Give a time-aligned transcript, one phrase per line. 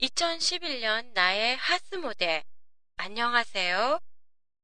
[0.00, 2.44] 2011년 나의 하스 모델.
[2.96, 3.98] 안녕하세요.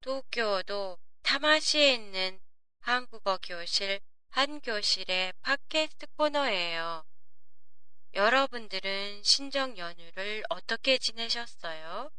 [0.00, 2.40] 도쿄도 타마시에 있는
[2.80, 7.04] 한국어 교실 한 교실의 팟캐스트 코너예요.
[8.14, 12.10] 여러분들은 신정 연휴를 어떻게 지내셨어요?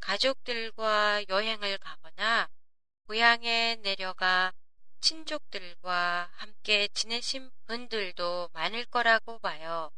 [0.00, 2.50] 가족들과 여행을 가거나
[3.06, 4.52] 고향에 내려가
[5.00, 9.90] 친족들과 함께 지내신 분들도 많을 거라고 봐요.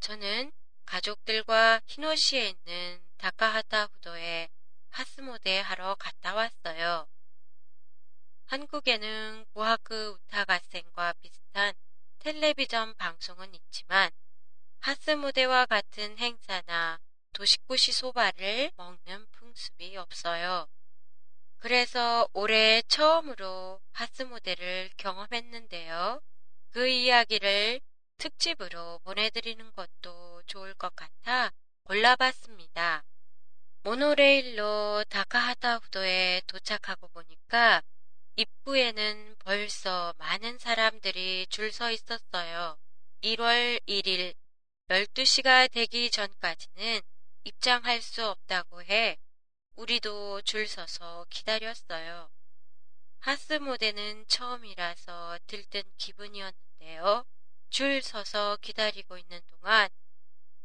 [0.00, 0.52] 저는
[0.92, 4.50] 가족들과 히노시에 있는 다카하타 후도에
[4.90, 7.08] 하스모데 하러 갔다 왔어요.
[8.44, 11.72] 한국에는 고하크 우타가센과 비슷한
[12.18, 14.10] 텔레비전 방송은 있지만
[14.80, 17.00] 하스모데와 같은 행사나
[17.32, 20.68] 도시쿠시 소바를 먹는 풍습이 없어요.
[21.58, 26.20] 그래서 올해 처음으로 하스모데를 경험했는데요.
[26.68, 27.80] 그 이야기를
[28.22, 31.50] 특집으로 보내드리는 것도 좋을 것 같아
[31.82, 33.02] 골라봤습니다.
[33.82, 37.82] 모노레일로 다카하타 후도에 도착하고 보니까
[38.36, 42.78] 입구에는 벌써 많은 사람들이 줄 서 있었어요.
[43.22, 44.36] 1월 1일
[44.86, 47.00] 12시가 되기 전까지는
[47.42, 49.18] 입장할 수 없다고 해
[49.74, 52.30] 우리도 줄 서서 기다렸어요.
[53.18, 57.24] 하스모데는 처음이라서 들뜬 기분이었는데요.
[57.72, 59.88] 줄 서서 기다리고 있는 동안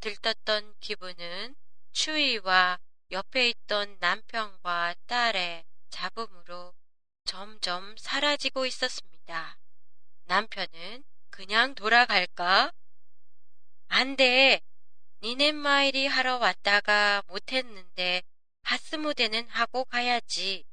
[0.01, 1.55] 들떴던 기분은
[1.93, 2.79] 추위와
[3.11, 6.73] 옆에 있던 남편과 딸의 잡음으로
[7.23, 9.57] 점점 사라지고 있었습니다.
[10.25, 12.73] 남편은 그냥 돌아갈까?
[13.87, 14.59] 안 돼.
[15.21, 18.21] 니네 마일이 하러 왔다가 못했는데
[18.63, 20.65] 하스무대는 하고 가야지.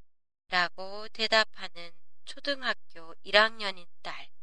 [0.48, 1.92] 라고 대답하는
[2.24, 4.33] 초등학교 1학년인 딸.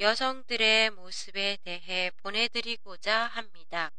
[0.00, 3.92] 여성들의 모습에 대해 보내드리고자 합니다.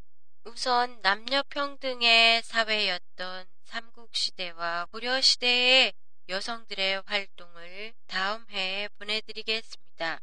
[0.47, 5.91] 우선 남녀평등의 사회였던 삼국시대와 고려시대의
[6.29, 10.21] 여성들의 활동을 다음 해에 보내드리겠습니다.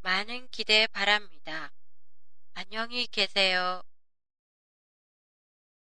[0.00, 1.70] 많은 기대 바랍니다.
[2.54, 3.82] 안녕히 계세요.